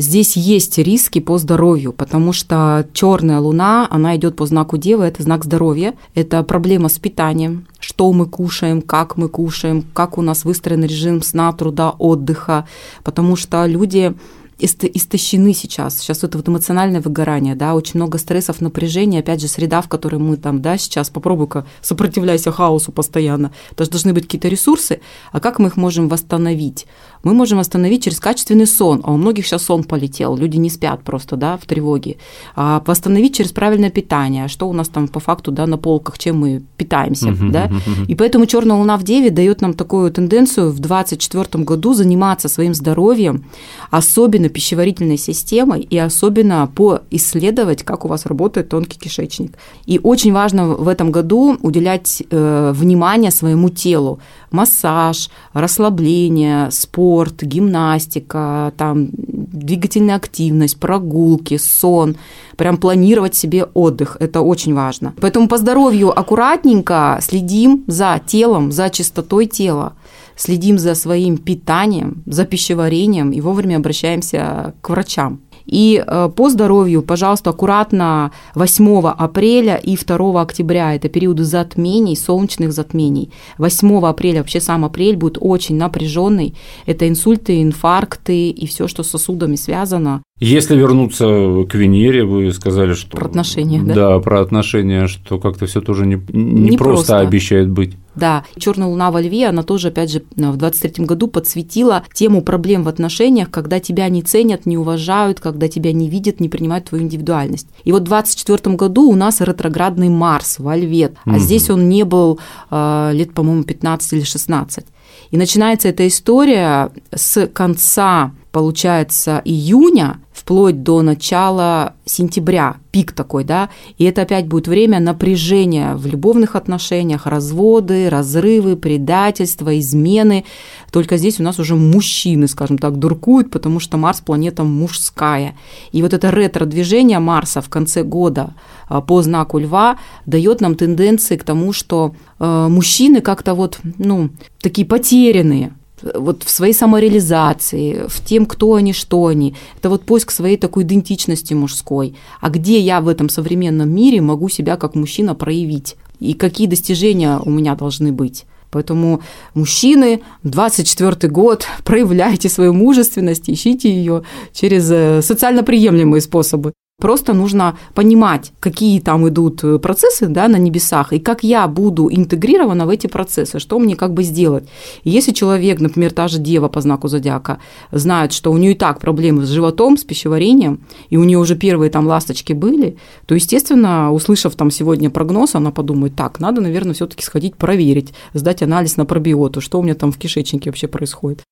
здесь 0.00 0.36
есть 0.36 0.78
риски 0.78 1.20
по 1.20 1.38
здоровью, 1.38 1.92
потому 1.92 2.32
что 2.32 2.86
черная 2.92 3.38
луна, 3.38 3.86
она 3.90 4.16
идет 4.16 4.34
по 4.36 4.46
знаку 4.46 4.78
Девы, 4.78 5.04
это 5.04 5.22
знак 5.22 5.44
здоровья, 5.44 5.94
это 6.14 6.42
проблема 6.42 6.88
с 6.88 6.98
питанием, 6.98 7.66
что 7.78 8.12
мы 8.12 8.26
кушаем, 8.26 8.80
как 8.80 9.16
мы 9.16 9.28
кушаем, 9.28 9.84
как 9.92 10.16
у 10.16 10.22
нас 10.22 10.44
выстроен 10.44 10.84
режим 10.84 11.22
сна, 11.22 11.52
труда, 11.52 11.90
отдыха, 11.90 12.66
потому 13.04 13.36
что 13.36 13.66
люди 13.66 14.14
истощены 14.60 15.54
сейчас. 15.54 15.98
Сейчас 15.98 16.22
это 16.24 16.38
вот 16.38 16.48
эмоциональное 16.48 17.00
выгорание, 17.00 17.54
да, 17.54 17.74
очень 17.74 17.98
много 17.98 18.18
стрессов, 18.18 18.60
напряжения, 18.60 19.20
опять 19.20 19.40
же, 19.40 19.48
среда, 19.48 19.80
в 19.80 19.88
которой 19.88 20.16
мы 20.16 20.36
там, 20.36 20.60
да, 20.60 20.76
сейчас 20.76 21.10
попробуй-ка 21.10 21.66
сопротивляйся 21.80 22.52
хаосу 22.52 22.92
постоянно. 22.92 23.52
То 23.74 23.82
есть 23.82 23.92
должны 23.92 24.12
быть 24.12 24.24
какие-то 24.24 24.48
ресурсы, 24.48 25.00
а 25.32 25.40
как 25.40 25.58
мы 25.58 25.68
их 25.68 25.76
можем 25.76 26.08
восстановить? 26.08 26.86
Мы 27.22 27.34
можем 27.34 27.58
восстановить 27.58 28.04
через 28.04 28.20
качественный 28.20 28.66
сон, 28.66 29.00
а 29.04 29.12
у 29.12 29.16
многих 29.16 29.46
сейчас 29.46 29.62
сон 29.64 29.84
полетел, 29.84 30.36
люди 30.36 30.56
не 30.56 30.70
спят 30.70 31.02
просто, 31.02 31.36
да, 31.36 31.56
в 31.56 31.66
тревоге. 31.66 32.16
А 32.54 32.82
восстановить 32.86 33.36
через 33.36 33.52
правильное 33.52 33.90
питание, 33.90 34.48
что 34.48 34.68
у 34.68 34.72
нас 34.72 34.88
там 34.88 35.08
по 35.08 35.20
факту, 35.20 35.52
да, 35.52 35.66
на 35.66 35.78
полках, 35.78 36.18
чем 36.18 36.40
мы 36.40 36.62
питаемся, 36.76 37.34
да. 37.50 37.70
И 38.08 38.14
поэтому 38.14 38.46
черная 38.46 38.76
луна 38.76 38.96
в 38.96 39.02
Деве 39.02 39.30
дает 39.30 39.60
нам 39.60 39.74
такую 39.74 40.10
тенденцию 40.10 40.70
в 40.70 40.80
2024 40.80 41.64
году 41.64 41.94
заниматься 41.94 42.48
своим 42.48 42.74
здоровьем, 42.74 43.44
особенно 43.90 44.49
пищеварительной 44.50 45.16
системой 45.16 45.80
и 45.80 45.98
особенно 45.98 46.66
поисследовать, 46.66 47.82
как 47.82 48.04
у 48.04 48.08
вас 48.08 48.26
работает 48.26 48.68
тонкий 48.68 48.98
кишечник. 48.98 49.56
И 49.86 49.98
очень 50.02 50.32
важно 50.32 50.68
в 50.68 50.88
этом 50.88 51.10
году 51.10 51.56
уделять 51.62 52.22
э, 52.30 52.72
внимание 52.74 53.30
своему 53.30 53.70
телу. 53.70 54.20
Массаж, 54.50 55.30
расслабление, 55.52 56.70
спорт, 56.70 57.42
гимнастика, 57.42 58.72
там, 58.76 59.08
двигательная 59.12 60.16
активность, 60.16 60.78
прогулки, 60.78 61.56
сон. 61.56 62.16
Прям 62.56 62.76
планировать 62.76 63.34
себе 63.34 63.64
отдых. 63.74 64.16
Это 64.20 64.40
очень 64.40 64.74
важно. 64.74 65.14
Поэтому 65.20 65.48
по 65.48 65.56
здоровью 65.56 66.18
аккуратненько 66.18 67.18
следим 67.22 67.84
за 67.86 68.20
телом, 68.26 68.72
за 68.72 68.90
чистотой 68.90 69.46
тела 69.46 69.94
следим 70.40 70.78
за 70.78 70.94
своим 70.94 71.36
питанием, 71.36 72.22
за 72.26 72.44
пищеварением 72.44 73.30
и 73.30 73.40
вовремя 73.40 73.76
обращаемся 73.76 74.74
к 74.80 74.88
врачам. 74.90 75.40
И 75.66 76.02
э, 76.04 76.30
по 76.34 76.48
здоровью, 76.48 77.02
пожалуйста, 77.02 77.50
аккуратно 77.50 78.32
8 78.54 79.06
апреля 79.06 79.76
и 79.76 79.96
2 79.96 80.40
октября– 80.40 80.94
это 80.96 81.08
периоды 81.08 81.44
затмений, 81.44 82.16
солнечных 82.16 82.72
затмений. 82.72 83.30
8 83.58 84.04
апреля, 84.04 84.38
вообще 84.38 84.60
сам 84.60 84.84
апрель 84.84 85.16
будет 85.16 85.36
очень 85.40 85.76
напряженный. 85.76 86.54
Это 86.86 87.06
инсульты, 87.06 87.62
инфаркты 87.62 88.48
и 88.48 88.66
все, 88.66 88.88
что 88.88 89.02
с 89.02 89.10
сосудами 89.10 89.56
связано. 89.56 90.22
Если 90.40 90.74
вернуться 90.74 91.26
к 91.68 91.74
Венере, 91.74 92.24
вы 92.24 92.50
сказали, 92.52 92.94
что... 92.94 93.14
Про 93.14 93.26
отношения, 93.26 93.82
да? 93.82 93.94
Да, 93.94 94.18
про 94.20 94.40
отношения, 94.40 95.06
что 95.06 95.38
как-то 95.38 95.66
все 95.66 95.82
тоже 95.82 96.06
не, 96.06 96.18
не, 96.32 96.70
не 96.70 96.78
просто, 96.78 97.08
просто 97.08 97.18
обещает 97.20 97.68
быть. 97.68 97.94
Да, 98.14 98.44
Черная 98.56 98.88
луна 98.88 99.10
во 99.10 99.20
льве, 99.20 99.48
она 99.48 99.62
тоже, 99.62 99.88
опять 99.88 100.10
же, 100.10 100.22
в 100.36 100.56
23 100.56 101.04
году 101.04 101.28
подсветила 101.28 102.04
тему 102.14 102.40
проблем 102.40 102.84
в 102.84 102.88
отношениях, 102.88 103.50
когда 103.50 103.80
тебя 103.80 104.08
не 104.08 104.22
ценят, 104.22 104.64
не 104.64 104.78
уважают, 104.78 105.40
когда 105.40 105.68
тебя 105.68 105.92
не 105.92 106.08
видят, 106.08 106.40
не 106.40 106.48
принимают 106.48 106.86
твою 106.86 107.04
индивидуальность. 107.04 107.68
И 107.84 107.92
вот 107.92 108.02
в 108.02 108.04
24 108.06 108.76
году 108.76 109.10
у 109.10 109.16
нас 109.16 109.42
ретроградный 109.42 110.08
Марс 110.08 110.58
во 110.58 110.74
льве, 110.74 111.12
а 111.26 111.32
угу. 111.32 111.38
здесь 111.38 111.68
он 111.68 111.90
не 111.90 112.04
был 112.04 112.40
э, 112.70 113.10
лет, 113.12 113.34
по-моему, 113.34 113.64
15 113.64 114.14
или 114.14 114.22
16. 114.22 114.86
И 115.32 115.36
начинается 115.36 115.88
эта 115.88 116.08
история 116.08 116.90
с 117.14 117.46
конца, 117.48 118.32
получается, 118.52 119.40
июня 119.44 120.20
вплоть 120.32 120.82
до 120.82 121.02
начала 121.02 121.94
сентября, 122.04 122.76
пик 122.90 123.12
такой, 123.12 123.44
да, 123.44 123.68
и 123.98 124.04
это 124.04 124.22
опять 124.22 124.48
будет 124.48 124.66
время 124.66 124.98
напряжения 124.98 125.94
в 125.94 126.06
любовных 126.06 126.56
отношениях, 126.56 127.26
разводы, 127.26 128.08
разрывы, 128.08 128.76
предательства, 128.76 129.78
измены. 129.78 130.44
Только 130.90 131.18
здесь 131.18 131.38
у 131.38 131.42
нас 131.42 131.58
уже 131.58 131.76
мужчины, 131.76 132.48
скажем 132.48 132.78
так, 132.78 132.98
дуркуют, 132.98 133.50
потому 133.50 133.80
что 133.80 133.96
Марс– 133.96 134.20
планета 134.24 134.64
мужская. 134.64 135.56
И 135.92 136.02
вот 136.02 136.14
это 136.14 136.30
ретро-движение 136.30 137.18
Марса 137.18 137.60
в 137.60 137.68
конце 137.68 138.02
года 138.02 138.54
а, 138.88 139.00
по 139.00 139.22
знаку 139.22 139.58
Льва 139.58 139.98
дает 140.26 140.60
нам 140.60 140.74
тенденции 140.74 141.36
к 141.36 141.44
тому, 141.44 141.72
что 141.72 142.14
э, 142.38 142.66
мужчины 142.68 143.20
как-то 143.20 143.54
вот, 143.54 143.78
ну, 143.98 144.30
такие 144.60 144.86
потерянные, 144.86 145.72
вот 146.02 146.42
в 146.42 146.50
своей 146.50 146.72
самореализации, 146.72 148.04
в 148.08 148.24
тем, 148.24 148.46
кто 148.46 148.74
они, 148.74 148.92
что 148.92 149.26
они. 149.26 149.54
Это 149.78 149.90
вот 149.90 150.02
поиск 150.02 150.30
своей 150.30 150.56
такой 150.56 150.84
идентичности 150.84 151.54
мужской. 151.54 152.14
А 152.40 152.50
где 152.50 152.80
я 152.80 153.00
в 153.00 153.08
этом 153.08 153.28
современном 153.28 153.90
мире 153.90 154.20
могу 154.20 154.48
себя 154.48 154.76
как 154.76 154.94
мужчина 154.94 155.34
проявить? 155.34 155.96
И 156.18 156.34
какие 156.34 156.66
достижения 156.66 157.38
у 157.44 157.50
меня 157.50 157.74
должны 157.74 158.12
быть? 158.12 158.44
Поэтому 158.70 159.22
мужчины, 159.54 160.22
24 160.44 161.32
год, 161.32 161.66
проявляйте 161.84 162.48
свою 162.48 162.72
мужественность, 162.72 163.50
ищите 163.50 163.92
ее 163.92 164.22
через 164.52 164.88
э, 164.90 165.22
социально 165.22 165.64
приемлемые 165.64 166.20
способы. 166.20 166.72
Просто 167.00 167.32
нужно 167.32 167.78
понимать, 167.94 168.52
какие 168.60 169.00
там 169.00 169.26
идут 169.28 169.64
э, 169.64 169.78
процессы 169.78 170.26
да, 170.26 170.48
на 170.48 170.56
небесах, 170.56 171.12
и 171.12 171.18
как 171.18 171.42
я 171.42 171.66
буду 171.66 172.08
интегрирована 172.10 172.86
в 172.86 172.90
эти 172.90 173.06
процессы, 173.06 173.58
что 173.58 173.78
мне 173.78 173.96
как 173.96 174.12
бы 174.12 174.22
сделать. 174.22 174.68
Если 175.02 175.32
человек, 175.32 175.80
например, 175.80 176.12
та 176.12 176.28
же 176.28 176.38
дева 176.38 176.68
по 176.68 176.80
знаку 176.80 177.08
зодиака, 177.08 177.58
знает, 177.90 178.32
что 178.32 178.52
у 178.52 178.58
нее 178.58 178.72
и 178.72 178.74
так 178.74 179.00
проблемы 179.00 179.44
с 179.44 179.48
животом, 179.48 179.96
с 179.96 180.04
пищеварением, 180.04 180.80
и 181.08 181.16
у 181.16 181.24
нее 181.24 181.38
уже 181.38 181.56
первые 181.56 181.90
там 181.90 182.06
ласточки 182.06 182.52
были, 182.52 182.96
то, 183.26 183.34
естественно, 183.34 184.12
услышав 184.12 184.54
там 184.54 184.70
сегодня 184.70 185.10
прогноз, 185.10 185.54
она 185.54 185.70
подумает, 185.70 186.14
так, 186.14 186.38
надо, 186.38 186.60
наверное, 186.60 186.94
все-таки 186.94 187.24
сходить 187.24 187.56
проверить, 187.56 188.12
сдать 188.34 188.62
анализ 188.62 188.96
на 188.96 189.06
пробиоту, 189.06 189.60
что 189.60 189.80
у 189.80 189.82
меня 189.82 189.94
там 189.94 190.12
в 190.12 190.18
кишечнике 190.18 190.70
вообще 190.70 190.86
происходит. 190.86 191.42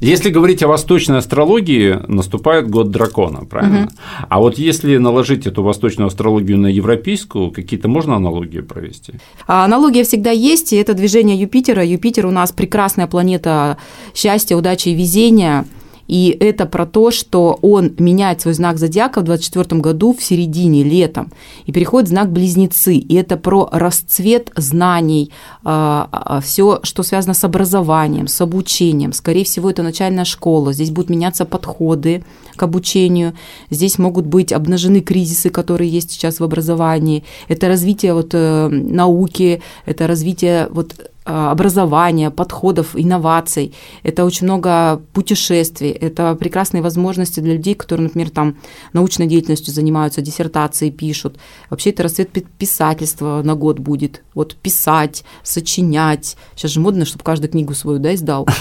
Если 0.00 0.30
говорить 0.30 0.62
о 0.62 0.68
восточной 0.68 1.18
астрологии, 1.18 1.98
наступает 2.06 2.70
год 2.70 2.90
дракона, 2.90 3.44
правильно? 3.44 3.84
Угу. 3.84 3.90
А 4.28 4.38
вот 4.38 4.58
если 4.58 4.96
наложить 4.96 5.46
эту 5.46 5.62
восточную 5.64 6.06
астрологию 6.06 6.56
на 6.56 6.68
европейскую, 6.68 7.50
какие-то 7.50 7.88
можно 7.88 8.14
аналогии 8.14 8.60
провести? 8.60 9.14
А 9.48 9.64
аналогия 9.64 10.04
всегда 10.04 10.30
есть, 10.30 10.72
и 10.72 10.76
это 10.76 10.94
движение 10.94 11.36
Юпитера. 11.36 11.84
Юпитер 11.84 12.26
у 12.26 12.30
нас 12.30 12.52
прекрасная 12.52 13.08
планета 13.08 13.76
счастья, 14.14 14.56
удачи 14.56 14.90
и 14.90 14.94
везения– 14.94 15.64
и 16.08 16.36
это 16.40 16.64
про 16.66 16.86
то, 16.86 17.10
что 17.10 17.58
он 17.62 17.92
меняет 17.98 18.40
свой 18.40 18.54
знак 18.54 18.78
зодиака 18.78 19.20
в 19.20 19.24
2024 19.24 19.80
году 19.80 20.16
в 20.18 20.22
середине, 20.22 20.82
летом, 20.82 21.30
и 21.66 21.72
переходит 21.72 22.08
в 22.08 22.10
знак 22.10 22.32
близнецы. 22.32 22.94
И 22.94 23.14
это 23.14 23.36
про 23.36 23.68
расцвет 23.70 24.50
знаний, 24.56 25.30
а, 25.62 26.08
а, 26.10 26.40
все, 26.40 26.80
что 26.82 27.02
связано 27.02 27.34
с 27.34 27.44
образованием, 27.44 28.26
с 28.26 28.40
обучением. 28.40 29.12
Скорее 29.12 29.44
всего, 29.44 29.70
это 29.70 29.82
начальная 29.82 30.24
школа. 30.24 30.72
Здесь 30.72 30.90
будут 30.90 31.10
меняться 31.10 31.44
подходы 31.44 32.24
к 32.56 32.62
обучению. 32.62 33.34
Здесь 33.70 33.98
могут 33.98 34.26
быть 34.26 34.52
обнажены 34.52 35.00
кризисы, 35.00 35.50
которые 35.50 35.90
есть 35.90 36.10
сейчас 36.10 36.40
в 36.40 36.44
образовании. 36.44 37.22
Это 37.48 37.68
развитие 37.68 38.14
вот 38.14 38.30
э, 38.32 38.68
науки, 38.68 39.62
это 39.84 40.06
развитие 40.06 40.68
вот 40.70 40.94
образования, 41.28 42.30
подходов, 42.30 42.94
инноваций. 42.94 43.74
Это 44.02 44.24
очень 44.24 44.46
много 44.46 45.02
путешествий, 45.12 45.90
это 45.90 46.34
прекрасные 46.34 46.82
возможности 46.82 47.40
для 47.40 47.54
людей, 47.54 47.74
которые, 47.74 48.04
например, 48.04 48.30
там 48.30 48.56
научной 48.92 49.26
деятельностью 49.26 49.74
занимаются, 49.74 50.22
диссертации 50.22 50.90
пишут. 50.90 51.38
Вообще 51.70 51.90
это 51.90 52.02
расцвет 52.02 52.30
писательства 52.58 53.42
на 53.44 53.54
год 53.54 53.78
будет. 53.78 54.22
Вот 54.34 54.56
писать, 54.56 55.24
сочинять. 55.42 56.36
Сейчас 56.54 56.72
же 56.72 56.80
модно, 56.80 57.04
чтобы 57.04 57.24
каждую 57.24 57.50
книгу 57.50 57.74
свою 57.74 57.98
да, 57.98 58.14
издал. 58.14 58.46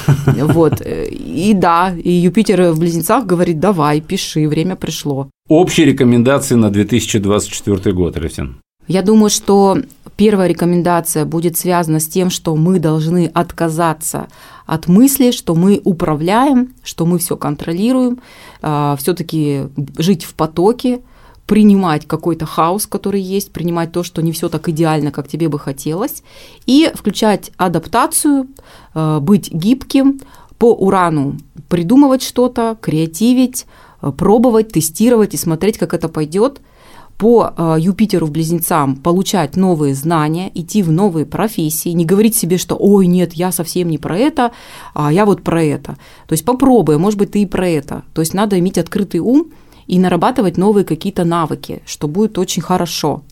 Вот. 0.57 0.81
И 0.85 1.53
да, 1.55 1.93
и 1.95 2.11
Юпитер 2.11 2.71
в 2.71 2.79
Близнецах 2.79 3.25
говорит, 3.25 3.59
давай, 3.59 4.01
пиши, 4.01 4.47
время 4.47 4.75
пришло. 4.75 5.29
Общие 5.47 5.85
рекомендации 5.85 6.55
на 6.55 6.69
2024 6.69 7.93
год, 7.93 8.17
Алексей. 8.17 8.45
Я 8.87 9.01
думаю, 9.01 9.29
что 9.29 9.77
первая 10.15 10.47
рекомендация 10.47 11.25
будет 11.25 11.57
связана 11.57 11.99
с 11.99 12.07
тем, 12.07 12.29
что 12.29 12.55
мы 12.55 12.79
должны 12.79 13.29
отказаться 13.33 14.27
от 14.65 14.87
мысли, 14.87 15.31
что 15.31 15.55
мы 15.55 15.81
управляем, 15.83 16.73
что 16.83 17.05
мы 17.05 17.19
все 17.19 17.35
контролируем, 17.35 18.19
а, 18.61 18.95
все-таки 18.97 19.67
жить 19.97 20.23
в 20.23 20.33
потоке, 20.33 21.01
принимать 21.45 22.05
какой-то 22.05 22.45
хаос, 22.45 22.87
который 22.87 23.21
есть, 23.21 23.51
принимать 23.51 23.93
то, 23.93 24.03
что 24.03 24.21
не 24.21 24.33
все 24.33 24.49
так 24.49 24.67
идеально, 24.67 25.11
как 25.11 25.29
тебе 25.29 25.47
бы 25.47 25.59
хотелось, 25.59 26.23
и 26.65 26.91
включать 26.93 27.51
адаптацию, 27.57 28.47
а, 28.93 29.19
быть 29.19 29.51
гибким, 29.51 30.21
по 30.57 30.73
урану 30.73 31.37
придумывать 31.69 32.23
что-то, 32.23 32.77
креативить, 32.81 33.65
а, 34.01 34.11
пробовать, 34.11 34.69
тестировать 34.69 35.33
и 35.33 35.37
смотреть, 35.37 35.77
как 35.77 35.93
это 35.93 36.07
пойдет– 36.07 36.61
по 37.17 37.53
э, 37.55 37.77
Юпитеру 37.79 38.27
в 38.27 38.31
близнецам 38.31 38.95
получать 38.95 39.55
новые 39.55 39.95
знания, 39.95 40.51
идти 40.53 40.83
в 40.83 40.91
новые 40.91 41.25
профессии, 41.25 41.89
не 41.89 42.05
говорить 42.05 42.35
себе, 42.35 42.57
что 42.57 42.75
«Ой, 42.75 43.07
нет, 43.07 43.33
я 43.33 43.51
совсем 43.51 43.89
не 43.89 43.97
про 43.97 44.17
это, 44.17 44.51
а 44.93 45.11
я 45.11 45.25
вот 45.25 45.43
про 45.43 45.63
это». 45.63 45.97
То 46.27 46.33
есть 46.33 46.45
попробуй, 46.45 46.97
может 46.97 47.17
быть, 47.17 47.31
ты 47.31 47.41
и 47.41 47.45
про 47.45 47.67
это. 47.67 48.03
То 48.13 48.21
есть 48.21 48.33
надо 48.33 48.59
иметь 48.59 48.77
открытый 48.77 49.19
ум 49.19 49.47
и 49.87 49.97
нарабатывать 49.99 50.57
новые 50.57 50.85
какие-то 50.85 51.23
навыки, 51.23 51.81
что 51.85 52.07
будет 52.07 52.37
очень 52.37 52.61
хорошо. 52.61 53.23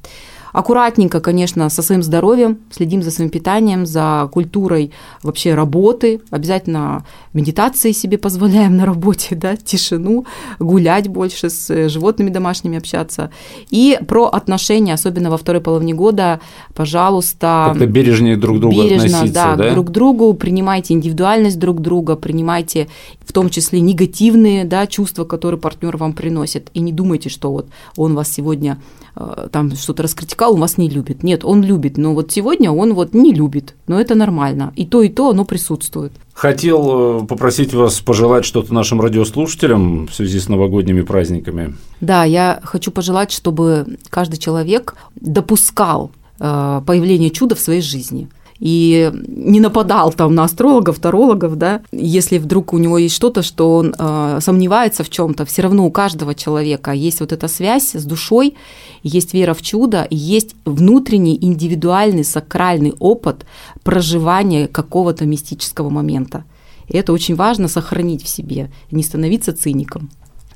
Аккуратненько, 0.55 1.19
конечно, 1.19 1.69
со 1.69 1.81
своим 1.81 2.01
здоровьем, 2.01 2.59
следим 2.71 3.03
за 3.03 3.11
своим 3.11 3.29
питанием, 3.29 3.85
за 3.85 4.29
культурой 4.31 4.93
вообще 5.21 5.53
работы. 5.53 6.21
Обязательно 6.29 7.03
медитации 7.33 7.91
себе 7.91 8.17
позволяем 8.17 8.77
на 8.77 8.85
работе, 8.85 9.35
да, 9.35 9.57
тишину, 9.57 10.25
гулять 10.59 11.09
больше 11.09 11.49
с 11.49 11.89
животными 11.89 12.29
домашними 12.29 12.77
общаться. 12.77 13.31
И 13.69 13.99
про 14.07 14.27
отношения, 14.27 14.93
особенно 14.93 15.29
во 15.29 15.37
второй 15.37 15.61
половине 15.61 15.93
года, 15.93 16.39
пожалуйста. 16.73 17.65
Как-то 17.71 17.85
бережнее 17.85 18.37
друг 18.37 18.61
друга 18.61 18.77
бережно, 18.77 19.05
относиться, 19.07 19.33
да, 19.33 19.55
да? 19.57 19.71
друг 19.71 19.87
к 19.87 19.91
другу, 19.91 20.33
принимайте 20.35 20.93
индивидуальность 20.93 21.59
друг 21.59 21.81
друга, 21.81 22.15
принимайте 22.15 22.87
в 23.25 23.33
том 23.33 23.49
числе 23.49 23.81
негативные 23.81 24.63
да, 24.63 24.87
чувства, 24.87 25.25
которые 25.25 25.59
партнер 25.59 25.97
вам 25.97 26.13
приносит. 26.13 26.69
И 26.73 26.79
не 26.79 26.93
думайте, 26.93 27.27
что 27.27 27.51
вот 27.51 27.67
он 27.97 28.15
вас 28.15 28.31
сегодня 28.31 28.81
э, 29.17 29.47
там 29.51 29.75
что-то 29.75 30.03
раскритиковал, 30.03 30.44
он 30.49 30.59
вас 30.59 30.77
не 30.77 30.89
любит. 30.89 31.23
Нет, 31.23 31.43
он 31.43 31.63
любит, 31.63 31.97
но 31.97 32.13
вот 32.13 32.31
сегодня 32.31 32.71
он 32.71 32.93
вот 32.93 33.13
не 33.13 33.33
любит. 33.33 33.75
Но 33.87 33.99
это 33.99 34.15
нормально. 34.15 34.73
И 34.75 34.85
то, 34.85 35.01
и 35.01 35.09
то, 35.09 35.29
оно 35.29 35.45
присутствует. 35.45 36.11
Хотел 36.33 37.21
э, 37.21 37.25
попросить 37.25 37.73
вас 37.73 38.01
пожелать 38.01 38.45
что-то 38.45 38.73
нашим 38.73 38.99
радиослушателям 39.01 40.07
в 40.07 40.13
связи 40.13 40.39
с 40.39 40.49
новогодними 40.49 41.01
праздниками. 41.01 41.75
Да, 42.01 42.23
я 42.23 42.59
хочу 42.63 42.91
пожелать, 42.91 43.31
чтобы 43.31 43.97
каждый 44.09 44.37
человек 44.37 44.95
допускал 45.15 46.11
э, 46.39 46.81
появление 46.85 47.29
чуда 47.29 47.55
в 47.55 47.59
своей 47.59 47.81
жизни 47.81 48.27
и 48.59 49.11
не 49.27 49.59
нападал 49.59 50.13
там 50.13 50.33
на 50.33 50.43
астрологов, 50.43 50.99
тарологов, 50.99 51.57
да, 51.57 51.81
если 51.91 52.37
вдруг 52.37 52.73
у 52.73 52.77
него 52.77 52.97
есть 52.97 53.15
что-то, 53.15 53.41
что 53.41 53.75
он 53.75 53.93
э, 53.97 54.39
сомневается 54.41 55.03
в 55.03 55.09
чем-то, 55.09 55.45
все 55.45 55.61
равно 55.61 55.85
у 55.85 55.91
каждого 55.91 56.33
человека 56.33 56.91
есть 56.91 57.19
вот 57.19 57.33
эта 57.33 57.47
связь 57.47 57.93
с 57.93 58.03
душой, 58.05 58.55
есть 59.03 59.33
вера 59.33 59.53
в 59.53 59.61
чудо, 59.61 60.07
есть 60.09 60.55
внутренний 60.65 61.37
индивидуальный 61.39 62.23
сакральный 62.23 62.93
опыт 62.99 63.45
проживания 63.83 64.67
какого-то 64.67 65.25
мистического 65.25 65.89
момента. 65.89 66.45
И 66.87 66.97
это 66.97 67.13
очень 67.13 67.35
важно 67.35 67.67
сохранить 67.67 68.23
в 68.23 68.27
себе, 68.27 68.71
не 68.91 69.03
становиться 69.03 69.53
циником. 69.53 70.09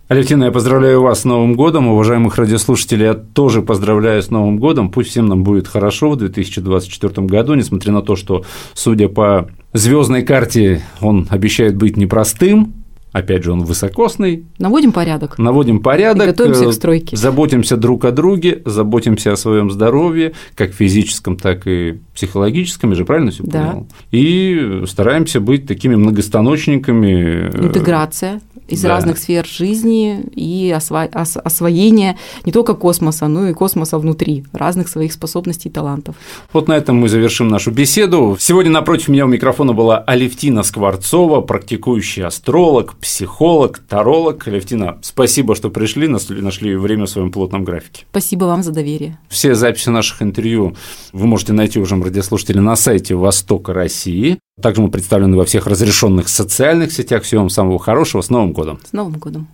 Алевтина, 0.10 0.46
я 0.46 0.52
поздравляю 0.52 1.04
вас 1.04 1.22
с 1.22 1.24
Новым 1.24 1.54
годом. 1.54 1.88
Уважаемых 1.90 2.36
радиослушателей, 2.36 3.06
я 3.06 3.14
тоже 3.14 3.62
поздравляю 3.62 4.24
с 4.24 4.32
Новым 4.32 4.58
годом. 4.58 4.90
Пусть 4.90 5.12
всем 5.12 5.28
нам 5.28 5.44
будет 5.44 5.68
хорошо 5.68 6.10
в 6.10 6.16
2024 6.16 7.28
году, 7.28 7.54
несмотря 7.54 7.92
на 7.94 8.02
то, 8.02 8.16
что, 8.16 8.44
судя 8.74 9.08
по 9.08 9.52
звездной 9.74 10.24
карте, 10.24 10.82
он 11.00 11.28
обещает 11.30 11.76
быть 11.78 11.96
непростым. 11.96 12.74
Опять 13.12 13.44
же, 13.44 13.52
он 13.52 13.64
высокосный. 13.64 14.46
Наводим 14.60 14.92
порядок. 14.92 15.38
Наводим 15.38 15.80
порядок. 15.80 16.24
И 16.24 16.32
готовимся 16.32 16.66
к 16.66 16.74
стройке. 16.74 17.16
Заботимся 17.16 17.78
друг 17.78 18.06
о 18.06 18.12
друге, 18.12 18.62
заботимся 18.66 19.34
о 19.34 19.36
своем 19.36 19.72
здоровье, 19.72 20.34
как 20.56 20.74
физическом, 20.74 21.36
так 21.36 21.66
и 21.66 22.00
психологическом, 22.14 22.92
я 22.92 22.96
же 22.96 23.06
правильно 23.06 23.32
все 23.32 23.44
да. 23.44 23.68
понял? 23.68 23.88
И 24.12 24.84
стараемся 24.88 25.40
быть 25.40 25.66
такими 25.68 25.96
многостаночниками. 25.96 27.48
Интеграция 27.48 28.42
из 28.70 28.82
да. 28.82 28.90
разных 28.90 29.18
сфер 29.18 29.46
жизни 29.46 30.22
и 30.36 30.74
осво... 30.76 31.10
ос... 31.14 31.38
освоение 31.38 32.18
не 32.46 32.52
только 32.52 32.74
космоса, 32.74 33.28
но 33.28 33.48
и 33.48 33.54
космоса 33.54 33.98
внутри, 33.98 34.46
разных 34.54 34.88
своих 34.88 35.14
способностей 35.14 35.70
и 35.70 35.72
талантов. 35.72 36.16
Вот 36.54 36.68
на 36.68 36.74
этом 36.74 36.98
мы 36.98 37.10
завершим 37.10 37.48
нашу 37.48 37.72
беседу. 37.72 38.38
Сегодня 38.40 38.72
напротив 38.72 39.10
меня 39.10 39.26
у 39.26 39.28
микрофона 39.28 39.74
была 39.74 40.00
Алевтина 40.00 40.64
Скворцова, 40.64 41.42
практикующий 41.42 42.24
астролог, 42.24 42.96
психолог, 42.98 43.80
таролог. 43.80 44.48
Алевтина, 44.48 45.00
спасибо, 45.02 45.56
что 45.56 45.70
пришли, 45.70 46.08
нашли 46.08 46.76
время 46.76 47.06
в 47.06 47.10
своем 47.10 47.32
плотном 47.32 47.64
графике. 47.64 48.06
Спасибо 48.12 48.46
вам 48.46 48.64
за 48.64 48.72
доверие. 48.72 49.18
Все 49.30 49.56
записи 49.56 49.90
наших 49.90 50.22
интервью 50.22 50.76
вы 51.14 51.28
можете 51.28 51.54
найти 51.54 51.80
уже, 51.80 51.96
радиослушатели, 51.96 52.60
на 52.60 52.76
сайте 52.76 53.16
Востока 53.16 53.74
России. 53.74 54.40
Также 54.62 54.82
мы 54.82 54.92
представлены 54.92 55.38
во 55.38 55.46
всех 55.46 55.68
разрешенных 55.68 56.30
социальных 56.30 56.92
сетях. 56.92 57.24
Всего 57.24 57.42
вам 57.42 57.50
самого 57.50 57.80
хорошего. 57.80 58.22
С 58.22 58.30
Новым 58.30 58.54
годом! 58.54 58.80
С 58.84 58.94
Новым 58.94 59.14
годом! 59.20 59.48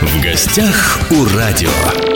В 0.00 0.22
гостях 0.22 1.00
у 1.10 1.36
радио. 1.36 2.11